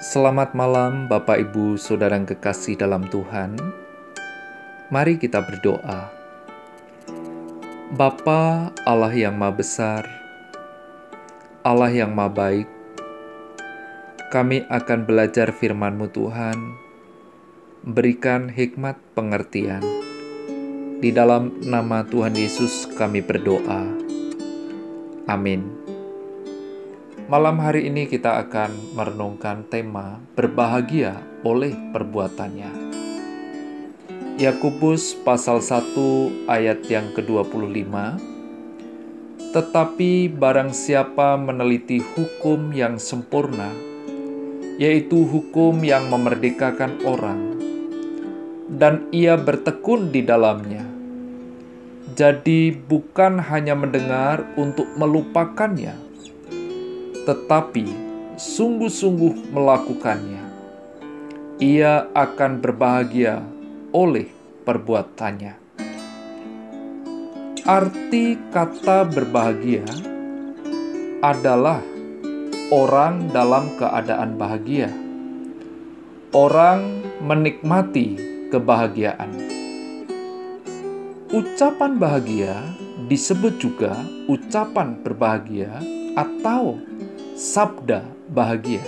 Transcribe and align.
Selamat 0.00 0.56
malam, 0.56 1.12
Bapak, 1.12 1.36
Ibu, 1.36 1.76
saudara 1.76 2.16
yang 2.16 2.24
kekasih 2.24 2.72
dalam 2.72 3.04
Tuhan. 3.12 3.52
Mari 4.88 5.20
kita 5.20 5.44
berdoa. 5.44 6.08
Bapa 7.92 8.72
Allah 8.88 9.12
yang 9.12 9.36
Maha 9.36 9.60
Besar, 9.60 10.08
Allah 11.60 11.92
yang 11.92 12.16
Maha 12.16 12.32
Baik, 12.32 12.68
kami 14.32 14.64
akan 14.72 15.04
belajar 15.04 15.52
firman-Mu 15.52 16.08
Tuhan, 16.08 16.56
berikan 17.84 18.48
hikmat 18.48 18.96
pengertian. 19.12 19.84
Di 21.04 21.12
dalam 21.12 21.60
nama 21.60 22.08
Tuhan 22.08 22.32
Yesus 22.32 22.88
kami 22.96 23.20
berdoa. 23.20 23.84
Amin. 25.28 25.99
Malam 27.30 27.62
hari 27.62 27.86
ini 27.86 28.10
kita 28.10 28.42
akan 28.42 28.98
merenungkan 28.98 29.62
tema 29.70 30.18
berbahagia 30.34 31.22
oleh 31.46 31.70
perbuatannya. 31.94 32.90
Yakobus 34.34 35.14
pasal 35.22 35.62
1 35.62 36.50
ayat 36.50 36.82
yang 36.90 37.14
ke-25 37.14 37.86
Tetapi 39.54 40.26
barang 40.26 40.74
siapa 40.74 41.38
meneliti 41.38 42.02
hukum 42.02 42.74
yang 42.74 42.98
sempurna 42.98 43.70
yaitu 44.82 45.22
hukum 45.22 45.86
yang 45.86 46.10
memerdekakan 46.10 46.98
orang 47.06 47.54
dan 48.66 49.06
ia 49.14 49.38
bertekun 49.38 50.10
di 50.10 50.26
dalamnya 50.26 50.82
jadi 52.18 52.74
bukan 52.74 53.38
hanya 53.38 53.78
mendengar 53.78 54.42
untuk 54.58 54.90
melupakannya 54.98 56.09
tetapi 57.30 57.86
sungguh-sungguh 58.34 59.54
melakukannya, 59.54 60.42
ia 61.62 62.10
akan 62.10 62.58
berbahagia 62.58 63.38
oleh 63.94 64.26
perbuatannya. 64.66 65.54
Arti 67.62 68.34
kata 68.50 69.06
berbahagia 69.06 69.86
adalah 71.22 71.78
orang 72.74 73.30
dalam 73.30 73.78
keadaan 73.78 74.34
bahagia. 74.34 74.90
Orang 76.34 77.06
menikmati 77.22 78.18
kebahagiaan. 78.50 79.30
Ucapan 81.30 81.94
bahagia 81.94 82.58
disebut 83.06 83.54
juga 83.62 83.94
ucapan 84.26 84.98
berbahagia 84.98 85.78
atau 86.18 86.78
sabda 87.40 88.04
bahagia 88.28 88.84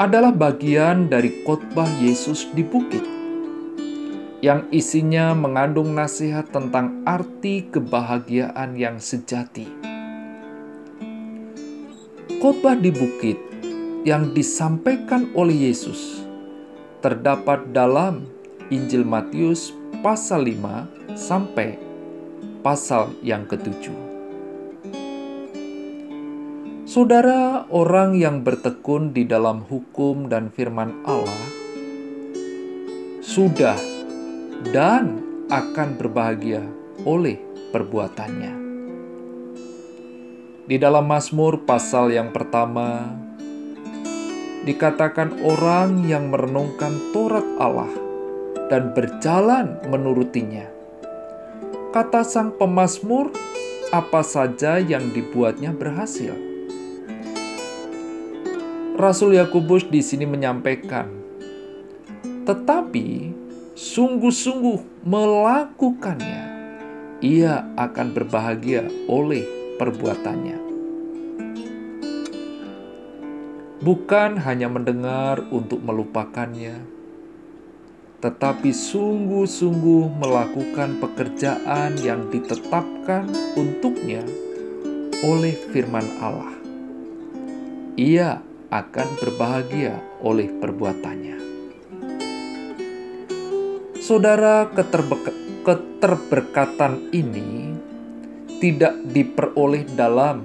adalah 0.00 0.32
bagian 0.32 1.12
dari 1.12 1.44
khotbah 1.44 1.84
Yesus 2.00 2.48
di 2.56 2.64
bukit 2.64 3.04
yang 4.40 4.64
isinya 4.72 5.36
mengandung 5.36 5.92
nasihat 5.92 6.48
tentang 6.48 7.04
arti 7.04 7.68
kebahagiaan 7.68 8.80
yang 8.80 8.96
sejati. 8.96 9.68
Khotbah 12.40 12.80
di 12.80 12.88
bukit 12.88 13.36
yang 14.08 14.32
disampaikan 14.32 15.36
oleh 15.36 15.68
Yesus 15.68 16.24
terdapat 17.04 17.76
dalam 17.76 18.24
Injil 18.72 19.04
Matius 19.04 19.76
pasal 20.00 20.48
5 20.48 21.12
sampai 21.12 21.76
pasal 22.64 23.12
yang 23.20 23.44
ketujuh. 23.44 24.03
Saudara, 26.94 27.66
orang 27.74 28.14
yang 28.14 28.46
bertekun 28.46 29.10
di 29.10 29.26
dalam 29.26 29.66
hukum 29.66 30.30
dan 30.30 30.46
firman 30.54 31.02
Allah 31.02 31.42
sudah 33.18 33.74
dan 34.70 35.18
akan 35.50 35.98
berbahagia 35.98 36.62
oleh 37.02 37.42
perbuatannya. 37.74 38.54
Di 40.70 40.76
dalam 40.78 41.10
Mazmur 41.10 41.66
pasal 41.66 42.14
yang 42.14 42.30
pertama, 42.30 43.10
dikatakan 44.62 45.42
orang 45.42 46.06
yang 46.06 46.30
merenungkan 46.30 46.94
Taurat 47.10 47.58
Allah 47.58 47.90
dan 48.70 48.94
berjalan 48.94 49.82
menurutinya. 49.90 50.70
Kata 51.90 52.22
sang 52.22 52.54
pemazmur, 52.54 53.34
apa 53.90 54.22
saja 54.22 54.78
yang 54.78 55.10
dibuatnya 55.10 55.74
berhasil 55.74 56.53
Rasul 59.04 59.36
Yakobus 59.36 59.84
di 59.84 60.00
sini 60.00 60.24
menyampaikan, 60.24 61.04
tetapi 62.48 63.36
sungguh-sungguh 63.76 65.04
melakukannya, 65.04 66.42
ia 67.20 67.68
akan 67.76 68.16
berbahagia 68.16 68.88
oleh 69.04 69.44
perbuatannya. 69.76 70.56
Bukan 73.84 74.40
hanya 74.40 74.72
mendengar 74.72 75.44
untuk 75.52 75.84
melupakannya, 75.84 76.80
tetapi 78.24 78.72
sungguh-sungguh 78.72 80.16
melakukan 80.16 80.96
pekerjaan 81.04 81.92
yang 82.00 82.32
ditetapkan 82.32 83.28
untuknya 83.52 84.24
oleh 85.20 85.52
firman 85.76 86.08
Allah. 86.24 86.56
Ia 88.00 88.53
akan 88.74 89.08
berbahagia 89.22 90.02
oleh 90.18 90.50
perbuatannya. 90.50 91.38
Saudara, 94.02 94.66
keterberkatan 95.62 97.14
ini 97.14 97.78
tidak 98.58 98.98
diperoleh 99.14 99.86
dalam 99.94 100.42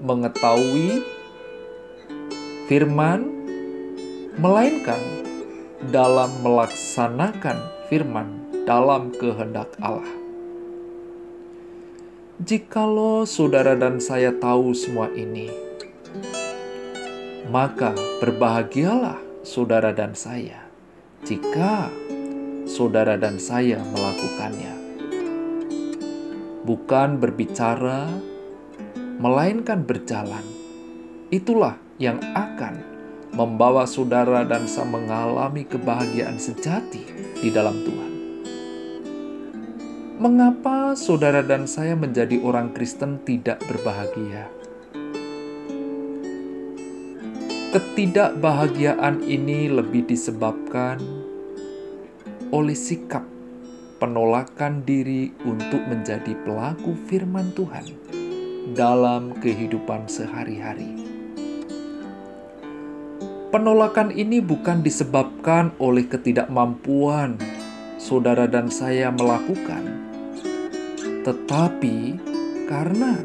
mengetahui 0.00 1.04
firman, 2.72 3.28
melainkan 4.40 4.98
dalam 5.92 6.32
melaksanakan 6.40 7.60
firman 7.92 8.48
dalam 8.64 9.12
kehendak 9.12 9.68
Allah. 9.84 10.08
Jikalau 12.40 13.28
saudara 13.28 13.76
dan 13.76 14.00
saya 14.00 14.30
tahu 14.30 14.70
semua 14.74 15.10
ini, 15.12 15.67
maka 17.48 17.96
berbahagialah 18.20 19.16
saudara 19.40 19.96
dan 19.96 20.12
saya 20.12 20.68
jika 21.24 21.88
saudara 22.68 23.16
dan 23.16 23.40
saya 23.40 23.80
melakukannya. 23.80 24.76
Bukan 26.68 27.16
berbicara, 27.16 28.04
melainkan 29.16 29.82
berjalan. 29.82 30.44
Itulah 31.32 31.80
yang 31.96 32.20
akan 32.36 32.84
membawa 33.32 33.88
saudara 33.88 34.44
dan 34.44 34.68
saya 34.68 34.88
mengalami 34.92 35.64
kebahagiaan 35.64 36.36
sejati 36.36 37.02
di 37.40 37.48
dalam 37.48 37.80
Tuhan. 37.80 38.12
Mengapa 40.18 40.92
saudara 40.98 41.40
dan 41.40 41.64
saya 41.64 41.96
menjadi 41.96 42.42
orang 42.44 42.76
Kristen 42.76 43.22
tidak 43.24 43.64
berbahagia? 43.64 44.57
Ketidakbahagiaan 47.78 49.22
ini 49.22 49.70
lebih 49.70 50.10
disebabkan 50.10 50.98
oleh 52.50 52.74
sikap 52.74 53.22
penolakan 54.02 54.82
diri 54.82 55.30
untuk 55.46 55.86
menjadi 55.86 56.34
pelaku 56.42 56.98
firman 57.06 57.54
Tuhan 57.54 57.86
dalam 58.74 59.30
kehidupan 59.38 60.10
sehari-hari. 60.10 60.90
Penolakan 63.54 64.10
ini 64.10 64.42
bukan 64.42 64.82
disebabkan 64.82 65.70
oleh 65.78 66.02
ketidakmampuan 66.10 67.38
saudara 67.94 68.50
dan 68.50 68.74
saya 68.74 69.14
melakukan, 69.14 69.86
tetapi 71.22 72.18
karena 72.66 73.22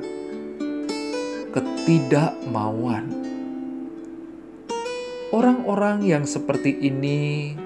ketidakmauan 1.49 3.22
Orang-orang 5.33 6.05
yang 6.05 6.29
seperti 6.29 6.77
ini 6.77 7.57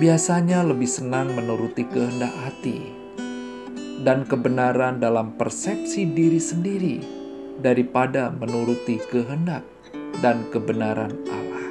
biasanya 0.00 0.64
lebih 0.64 0.88
senang 0.88 1.28
menuruti 1.36 1.84
kehendak 1.84 2.32
hati 2.32 2.88
dan 4.00 4.24
kebenaran 4.24 4.96
dalam 4.96 5.36
persepsi 5.36 6.08
diri 6.08 6.40
sendiri 6.40 7.04
daripada 7.60 8.32
menuruti 8.32 8.96
kehendak 9.12 9.60
dan 10.24 10.48
kebenaran 10.48 11.12
Allah. 11.28 11.68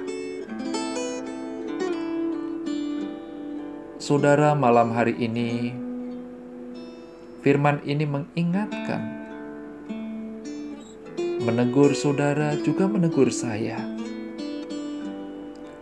Saudara, 3.98 4.54
malam 4.54 4.94
hari 4.94 5.18
ini 5.18 5.74
firman 7.42 7.82
ini 7.82 8.06
mengingatkan, 8.06 9.02
menegur 11.42 11.98
saudara 11.98 12.54
juga 12.62 12.86
menegur 12.86 13.34
saya 13.34 13.98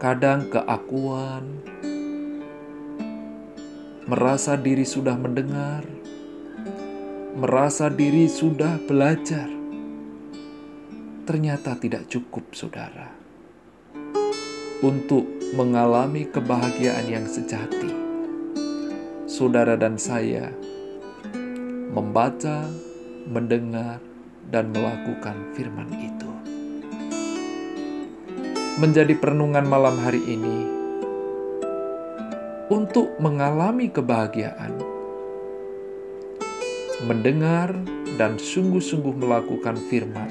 kadang 0.07 0.47
keakuan, 0.47 1.43
merasa 4.07 4.55
diri 4.55 4.87
sudah 4.87 5.19
mendengar, 5.19 5.83
merasa 7.35 7.91
diri 7.91 8.31
sudah 8.31 8.79
belajar, 8.87 9.51
ternyata 11.27 11.75
tidak 11.75 12.07
cukup, 12.07 12.55
saudara, 12.55 13.11
untuk 14.79 15.27
mengalami 15.59 16.23
kebahagiaan 16.23 17.03
yang 17.11 17.27
sejati. 17.27 17.91
Saudara 19.27 19.75
dan 19.75 19.99
saya 19.99 20.55
membaca, 21.91 22.63
mendengar, 23.27 23.99
dan 24.55 24.71
melakukan 24.71 25.35
firman 25.51 25.91
itu. 25.99 26.36
Menjadi 28.77 29.17
perenungan 29.17 29.65
malam 29.65 29.97
hari 29.97 30.21
ini 30.21 30.69
untuk 32.69 33.09
mengalami 33.17 33.89
kebahagiaan, 33.89 34.77
mendengar, 37.09 37.73
dan 38.21 38.37
sungguh-sungguh 38.37 39.17
melakukan 39.17 39.81
firman. 39.89 40.29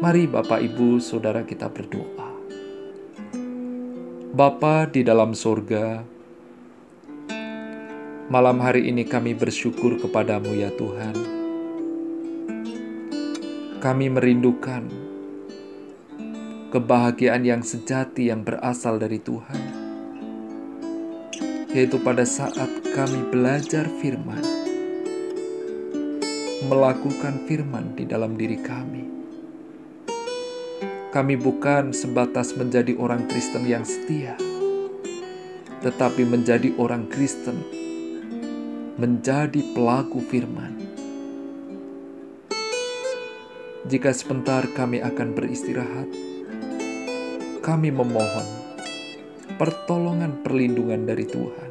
Mari, 0.00 0.24
Bapak, 0.24 0.64
Ibu, 0.64 1.04
saudara, 1.04 1.44
kita 1.44 1.68
berdoa. 1.68 2.32
Bapa 4.32 4.88
di 4.88 5.04
dalam 5.04 5.36
sorga, 5.36 6.00
malam 8.32 8.56
hari 8.56 8.88
ini 8.88 9.04
kami 9.04 9.36
bersyukur 9.36 10.00
kepadamu 10.00 10.56
ya 10.56 10.72
Tuhan. 10.72 11.16
Kami 13.84 14.06
merindukan 14.08 15.09
kebahagiaan 16.70 17.42
yang 17.42 17.62
sejati 17.66 18.30
yang 18.30 18.46
berasal 18.46 18.96
dari 18.96 19.18
Tuhan, 19.18 19.62
yaitu 21.74 21.98
pada 22.02 22.22
saat 22.22 22.70
kami 22.94 23.26
belajar 23.30 23.90
firman, 23.98 24.42
melakukan 26.70 27.44
firman 27.50 27.98
di 27.98 28.06
dalam 28.06 28.38
diri 28.38 28.58
kami 28.62 29.20
kami 31.10 31.34
bukan 31.34 31.90
sebatas 31.90 32.54
menjadi 32.54 32.94
orang 32.94 33.26
Kristen 33.26 33.66
yang 33.66 33.82
setia, 33.82 34.38
tetapi 35.82 36.22
menjadi 36.22 36.70
orang 36.78 37.10
Kristen, 37.10 37.66
menjadi 38.94 39.58
pelaku 39.74 40.22
firman. 40.22 40.78
Jika 43.90 44.14
sebentar 44.14 44.70
kami 44.70 45.02
akan 45.02 45.34
beristirahat, 45.34 46.29
kami 47.70 47.94
memohon 47.94 48.48
pertolongan 49.54 50.42
perlindungan 50.42 51.06
dari 51.06 51.22
Tuhan. 51.22 51.70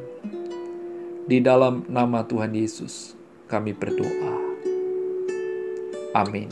Di 1.28 1.44
dalam 1.44 1.84
nama 1.92 2.24
Tuhan 2.24 2.56
Yesus, 2.56 3.12
kami 3.44 3.76
berdoa. 3.76 4.32
Amin. 6.16 6.48